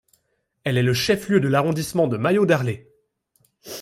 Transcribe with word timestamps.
Elle 0.63 0.79
est 0.79 0.81
le 0.81 0.95
chef-lieu 0.95 1.39
de 1.39 1.47
l'arrondissement 1.47 2.07
de 2.07 2.17
Mayo-Darlé. 2.17 2.89